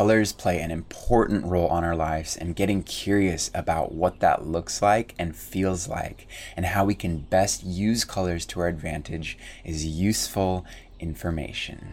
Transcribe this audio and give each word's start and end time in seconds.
colors 0.00 0.32
play 0.32 0.62
an 0.62 0.70
important 0.70 1.44
role 1.44 1.66
on 1.66 1.84
our 1.84 1.94
lives 1.94 2.34
and 2.34 2.56
getting 2.56 2.82
curious 2.82 3.50
about 3.52 3.92
what 3.92 4.20
that 4.20 4.46
looks 4.46 4.80
like 4.80 5.14
and 5.18 5.36
feels 5.36 5.88
like 5.88 6.26
and 6.56 6.64
how 6.64 6.86
we 6.86 6.94
can 6.94 7.18
best 7.18 7.62
use 7.62 8.02
colors 8.02 8.46
to 8.46 8.58
our 8.60 8.68
advantage 8.68 9.36
is 9.62 9.84
useful 9.84 10.64
information. 11.00 11.92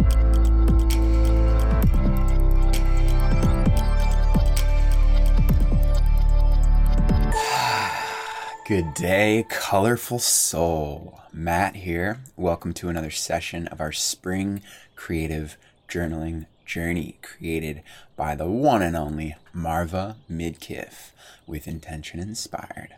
Good 8.66 8.94
day, 8.94 9.44
colorful 9.50 10.20
soul. 10.20 11.20
Matt 11.34 11.76
here. 11.76 12.20
Welcome 12.34 12.72
to 12.72 12.88
another 12.88 13.10
session 13.10 13.66
of 13.66 13.82
our 13.82 13.92
spring 13.92 14.62
creative 14.96 15.58
journaling 15.86 16.46
journey 16.64 17.18
created 17.22 17.82
by 18.16 18.34
the 18.34 18.48
one 18.48 18.82
and 18.82 18.96
only 18.96 19.36
Marva 19.52 20.16
Midkiff 20.30 21.10
with 21.46 21.68
Intention 21.68 22.20
Inspired. 22.20 22.94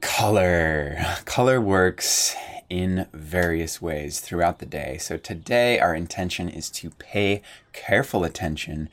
Color. 0.00 0.98
Color 1.24 1.60
works 1.60 2.36
in 2.68 3.06
various 3.12 3.80
ways 3.80 4.20
throughout 4.20 4.58
the 4.58 4.66
day. 4.66 4.98
So 4.98 5.16
today, 5.16 5.78
our 5.78 5.94
intention 5.94 6.48
is 6.48 6.70
to 6.70 6.90
pay 6.90 7.42
careful 7.72 8.24
attention 8.24 8.88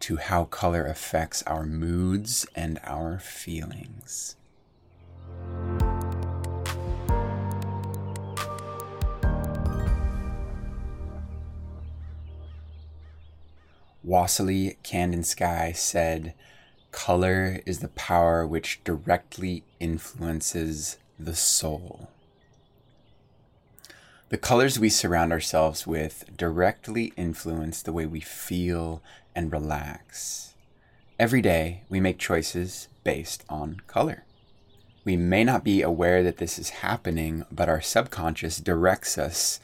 to 0.00 0.16
how 0.16 0.44
color 0.44 0.84
affects 0.84 1.42
our 1.42 1.66
moods 1.66 2.46
and 2.54 2.78
our 2.84 3.18
feelings. 3.18 4.36
Wassily 14.08 14.78
Kandinsky 14.82 15.76
said, 15.76 16.32
Color 16.92 17.60
is 17.66 17.80
the 17.80 17.88
power 17.88 18.46
which 18.46 18.82
directly 18.82 19.64
influences 19.80 20.96
the 21.18 21.34
soul. 21.34 22.08
The 24.30 24.38
colors 24.38 24.78
we 24.78 24.88
surround 24.88 25.30
ourselves 25.30 25.86
with 25.86 26.24
directly 26.34 27.12
influence 27.18 27.82
the 27.82 27.92
way 27.92 28.06
we 28.06 28.20
feel 28.20 29.02
and 29.36 29.52
relax. 29.52 30.54
Every 31.18 31.42
day, 31.42 31.82
we 31.90 32.00
make 32.00 32.18
choices 32.18 32.88
based 33.04 33.44
on 33.50 33.82
color. 33.86 34.24
We 35.04 35.18
may 35.18 35.44
not 35.44 35.64
be 35.64 35.82
aware 35.82 36.22
that 36.22 36.38
this 36.38 36.58
is 36.58 36.80
happening, 36.80 37.44
but 37.52 37.68
our 37.68 37.82
subconscious 37.82 38.56
directs 38.56 39.18
us 39.18 39.60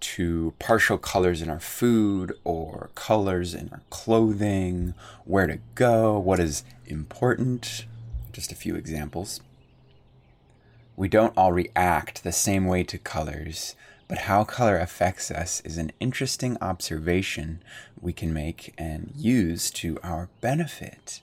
to 0.00 0.54
partial 0.58 0.98
colors 0.98 1.42
in 1.42 1.50
our 1.50 1.60
food 1.60 2.32
or 2.44 2.90
colors 2.94 3.54
in 3.54 3.68
our 3.72 3.82
clothing, 3.90 4.94
where 5.24 5.46
to 5.46 5.58
go, 5.74 6.18
what 6.18 6.40
is 6.40 6.64
important. 6.86 7.86
Just 8.32 8.52
a 8.52 8.56
few 8.56 8.76
examples. 8.76 9.40
We 10.96 11.08
don't 11.08 11.36
all 11.36 11.52
react 11.52 12.24
the 12.24 12.32
same 12.32 12.66
way 12.66 12.82
to 12.84 12.98
colors, 12.98 13.76
but 14.08 14.18
how 14.18 14.44
color 14.44 14.78
affects 14.78 15.30
us 15.30 15.60
is 15.60 15.78
an 15.78 15.92
interesting 16.00 16.56
observation 16.60 17.62
we 18.00 18.12
can 18.12 18.32
make 18.32 18.74
and 18.78 19.12
use 19.16 19.70
to 19.72 19.98
our 20.02 20.28
benefit. 20.40 21.20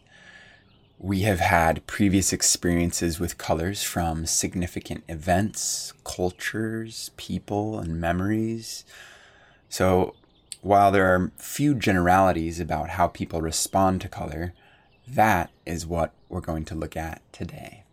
We 0.97 1.21
have 1.21 1.41
had 1.41 1.85
previous 1.87 2.31
experiences 2.31 3.19
with 3.19 3.37
colors 3.37 3.83
from 3.83 4.25
significant 4.25 5.03
events, 5.09 5.91
cultures, 6.05 7.11
people, 7.17 7.79
and 7.79 7.99
memories. 7.99 8.85
So, 9.67 10.15
while 10.61 10.91
there 10.91 11.13
are 11.13 11.31
few 11.37 11.75
generalities 11.75 12.61
about 12.61 12.91
how 12.91 13.07
people 13.07 13.41
respond 13.41 13.99
to 14.01 14.07
color, 14.07 14.53
that 15.05 15.51
is 15.65 15.85
what 15.85 16.13
we're 16.29 16.39
going 16.39 16.63
to 16.65 16.75
look 16.75 16.95
at 16.95 17.21
today. 17.33 17.83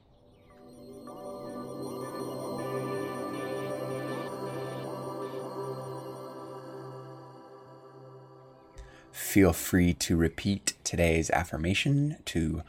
Feel 9.10 9.52
free 9.52 9.92
to 9.94 10.16
repeat 10.16 10.74
today's 10.84 11.30
affirmation 11.30 12.18
to 12.26 12.62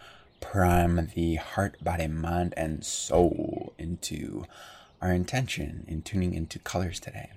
prime 0.44 1.10
the 1.16 1.36
heart, 1.36 1.82
body, 1.82 2.06
mind, 2.06 2.54
and 2.58 2.86
soul 2.86 3.74
into 3.78 4.46
our 5.02 5.14
intention 5.14 5.86
in 5.88 6.02
tuning 6.02 6.34
into 6.34 6.60
colors 6.60 7.00
today. 7.00 7.32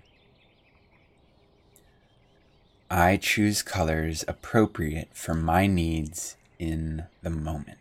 I 2.90 3.16
choose 3.16 3.62
colors 3.62 4.24
appropriate 4.26 5.10
for 5.12 5.34
my 5.34 5.66
needs 5.66 6.36
in 6.58 7.04
the 7.22 7.30
moment. 7.30 7.78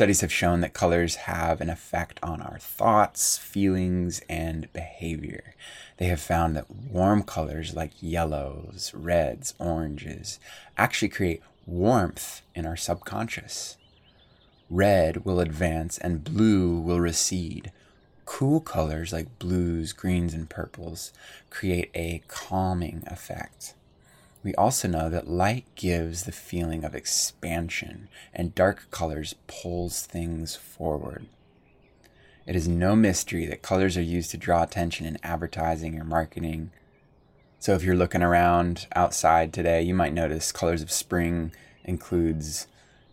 Studies 0.00 0.22
have 0.22 0.32
shown 0.32 0.62
that 0.62 0.72
colors 0.72 1.16
have 1.16 1.60
an 1.60 1.68
effect 1.68 2.18
on 2.22 2.40
our 2.40 2.56
thoughts, 2.58 3.36
feelings, 3.36 4.22
and 4.30 4.72
behavior. 4.72 5.54
They 5.98 6.06
have 6.06 6.22
found 6.22 6.56
that 6.56 6.70
warm 6.70 7.22
colors 7.22 7.74
like 7.74 7.90
yellows, 8.00 8.92
reds, 8.94 9.52
oranges 9.58 10.40
actually 10.78 11.10
create 11.10 11.42
warmth 11.66 12.40
in 12.54 12.64
our 12.64 12.78
subconscious. 12.78 13.76
Red 14.70 15.26
will 15.26 15.38
advance 15.38 15.98
and 15.98 16.24
blue 16.24 16.80
will 16.80 16.98
recede. 16.98 17.70
Cool 18.24 18.62
colors 18.62 19.12
like 19.12 19.38
blues, 19.38 19.92
greens, 19.92 20.32
and 20.32 20.48
purples 20.48 21.12
create 21.50 21.90
a 21.94 22.22
calming 22.26 23.02
effect. 23.06 23.74
We 24.42 24.54
also 24.54 24.88
know 24.88 25.10
that 25.10 25.28
light 25.28 25.66
gives 25.74 26.22
the 26.22 26.32
feeling 26.32 26.84
of 26.84 26.94
expansion 26.94 28.08
and 28.32 28.54
dark 28.54 28.90
colors 28.90 29.34
pulls 29.46 30.06
things 30.06 30.56
forward. 30.56 31.26
It 32.46 32.56
is 32.56 32.66
no 32.66 32.96
mystery 32.96 33.44
that 33.46 33.62
colors 33.62 33.96
are 33.96 34.02
used 34.02 34.30
to 34.30 34.38
draw 34.38 34.62
attention 34.62 35.06
in 35.06 35.18
advertising 35.22 36.00
or 36.00 36.04
marketing. 36.04 36.70
So 37.58 37.74
if 37.74 37.82
you're 37.82 37.94
looking 37.94 38.22
around 38.22 38.86
outside 38.94 39.52
today, 39.52 39.82
you 39.82 39.94
might 39.94 40.14
notice 40.14 40.50
colors 40.50 40.80
of 40.80 40.90
spring 40.90 41.52
includes 41.84 42.66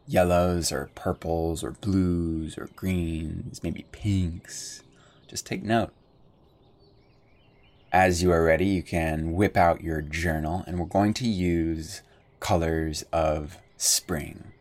yellows 0.08 0.72
or 0.72 0.90
purples 0.96 1.64
or 1.64 1.72
blues 1.72 2.58
or 2.58 2.70
greens, 2.78 3.62
maybe 3.62 3.86
pinks. 3.92 4.82
Just 5.28 5.46
take 5.46 5.64
note. 5.64 5.92
As 7.92 8.22
you 8.22 8.32
are 8.34 8.44
ready, 8.44 8.66
you 8.66 8.84
can 8.84 9.32
whip 9.32 9.56
out 9.56 9.82
your 9.82 10.02
journal, 10.02 10.64
and 10.68 10.78
we're 10.78 10.86
going 10.86 11.14
to 11.16 11.28
use 11.28 12.02
colors 12.42 13.06
of 13.14 13.58
spring. 13.78 14.52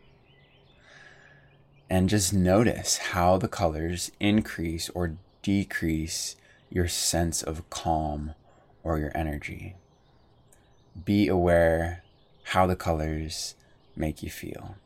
And 1.90 2.08
just 2.08 2.32
notice 2.32 2.98
how 2.98 3.36
the 3.36 3.48
colors 3.48 4.12
increase 4.20 4.90
or 4.90 5.16
decrease 5.42 6.36
your 6.70 6.86
sense 6.86 7.42
of 7.42 7.68
calm 7.68 8.34
or 8.84 8.98
your 8.98 9.10
energy. 9.16 9.74
Be 11.04 11.26
aware 11.26 12.04
how 12.44 12.66
the 12.68 12.76
colors 12.76 13.56
make 13.96 14.22
you 14.22 14.30
feel. 14.30 14.76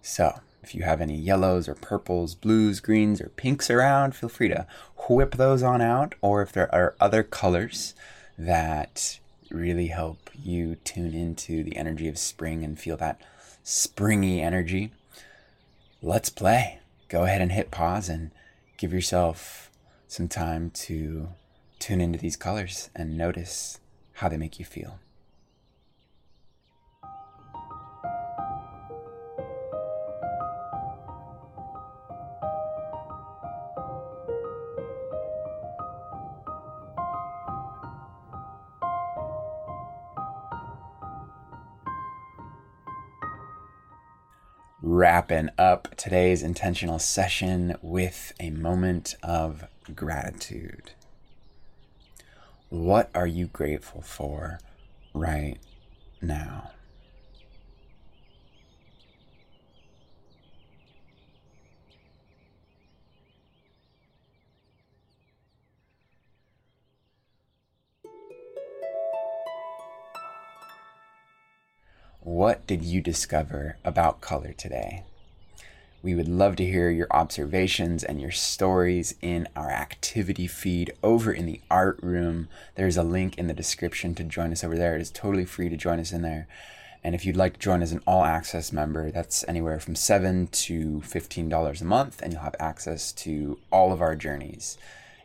So, 0.00 0.40
if 0.62 0.74
you 0.74 0.82
have 0.82 1.00
any 1.00 1.16
yellows 1.16 1.68
or 1.68 1.74
purples, 1.74 2.34
blues, 2.34 2.80
greens, 2.80 3.20
or 3.20 3.30
pinks 3.30 3.70
around, 3.70 4.14
feel 4.14 4.28
free 4.28 4.48
to 4.48 4.66
whip 5.08 5.36
those 5.36 5.62
on 5.62 5.80
out. 5.80 6.14
Or 6.20 6.42
if 6.42 6.52
there 6.52 6.72
are 6.74 6.94
other 7.00 7.22
colors 7.22 7.94
that 8.38 9.18
really 9.50 9.88
help 9.88 10.30
you 10.34 10.76
tune 10.76 11.14
into 11.14 11.62
the 11.64 11.76
energy 11.76 12.08
of 12.08 12.18
spring 12.18 12.62
and 12.62 12.78
feel 12.78 12.96
that 12.98 13.20
springy 13.62 14.40
energy, 14.40 14.92
let's 16.02 16.30
play. 16.30 16.78
Go 17.08 17.24
ahead 17.24 17.40
and 17.40 17.52
hit 17.52 17.70
pause 17.70 18.08
and 18.08 18.30
give 18.76 18.92
yourself 18.92 19.70
some 20.06 20.28
time 20.28 20.70
to 20.70 21.30
tune 21.78 22.00
into 22.00 22.18
these 22.18 22.36
colors 22.36 22.90
and 22.94 23.16
notice 23.16 23.80
how 24.14 24.28
they 24.28 24.36
make 24.36 24.58
you 24.58 24.64
feel. 24.64 24.98
Wrapping 44.82 45.50
up 45.58 45.94
today's 45.96 46.42
intentional 46.42 46.98
session 46.98 47.76
with 47.82 48.32
a 48.40 48.50
moment 48.50 49.14
of 49.22 49.64
gratitude. 49.94 50.92
What 52.70 53.10
are 53.14 53.26
you 53.26 53.46
grateful 53.46 54.00
for 54.00 54.58
right 55.12 55.58
now? 56.22 56.70
What 72.22 72.66
did 72.66 72.82
you 72.82 73.00
discover 73.00 73.78
about 73.82 74.20
color 74.20 74.52
today? 74.52 75.04
We 76.02 76.14
would 76.14 76.28
love 76.28 76.54
to 76.56 76.66
hear 76.66 76.90
your 76.90 77.06
observations 77.10 78.04
and 78.04 78.20
your 78.20 78.30
stories 78.30 79.14
in 79.22 79.48
our 79.56 79.70
activity 79.70 80.46
feed 80.46 80.92
over 81.02 81.32
in 81.32 81.46
the 81.46 81.62
art 81.70 81.98
room. 82.02 82.48
There's 82.74 82.98
a 82.98 83.02
link 83.02 83.38
in 83.38 83.46
the 83.46 83.54
description 83.54 84.14
to 84.16 84.24
join 84.24 84.52
us 84.52 84.62
over 84.62 84.76
there. 84.76 84.96
It 84.96 85.00
is 85.00 85.10
totally 85.10 85.46
free 85.46 85.70
to 85.70 85.78
join 85.78 85.98
us 85.98 86.12
in 86.12 86.20
there. 86.20 86.46
And 87.02 87.14
if 87.14 87.24
you'd 87.24 87.38
like 87.38 87.54
to 87.54 87.58
join 87.58 87.80
as 87.80 87.92
an 87.92 88.02
all 88.06 88.24
access 88.24 88.70
member, 88.70 89.10
that's 89.10 89.42
anywhere 89.48 89.80
from 89.80 89.94
7 89.94 90.48
to 90.48 91.00
$15 91.00 91.80
a 91.80 91.84
month, 91.86 92.20
and 92.20 92.34
you'll 92.34 92.42
have 92.42 92.56
access 92.60 93.12
to 93.12 93.58
all 93.72 93.94
of 93.94 94.02
our 94.02 94.14
journeys. 94.14 94.76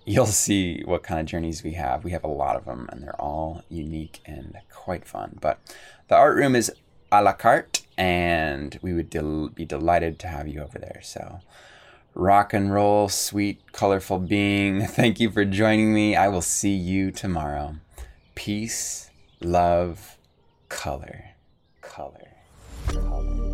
You'll 0.06 0.28
see 0.28 0.82
what 0.86 1.04
kind 1.04 1.20
of 1.20 1.26
journeys 1.26 1.62
we 1.62 1.74
have. 1.74 2.06
We 2.06 2.12
have 2.12 2.24
a 2.24 2.28
lot 2.28 2.56
of 2.56 2.64
them, 2.64 2.88
and 2.90 3.04
they're 3.04 3.20
all 3.20 3.64
unique 3.68 4.22
and 4.26 4.56
quite 4.72 5.04
fun. 5.04 5.40
But 5.42 5.60
the 6.08 6.16
art 6.16 6.38
room 6.38 6.56
is 6.56 6.72
a 7.12 7.22
la 7.22 7.34
carte, 7.34 7.84
and 7.98 8.78
we 8.82 8.94
would 8.94 9.10
del- 9.10 9.50
be 9.50 9.66
delighted 9.66 10.20
to 10.20 10.28
have 10.28 10.48
you 10.48 10.62
over 10.62 10.80
there. 10.80 11.02
So, 11.04 11.40
rock 12.14 12.54
and 12.54 12.74
roll, 12.74 13.10
sweet, 13.10 13.72
colorful 13.72 14.20
being, 14.20 14.82
thank 14.88 15.20
you 15.20 15.32
for 15.32 15.46
joining 15.46 15.94
me. 15.94 16.16
I 16.16 16.28
will 16.28 16.42
see 16.42 16.74
you 16.74 17.12
tomorrow. 17.12 17.76
Peace, 18.36 19.10
love, 19.42 20.18
color, 20.70 21.36
color. 21.82 23.45